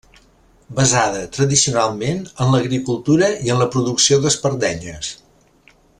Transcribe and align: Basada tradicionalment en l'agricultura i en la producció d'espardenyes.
Basada 0.77 1.19
tradicionalment 1.35 2.23
en 2.45 2.51
l'agricultura 2.55 3.29
i 3.49 3.53
en 3.57 3.61
la 3.65 3.69
producció 3.77 4.19
d'espardenyes. 4.25 5.13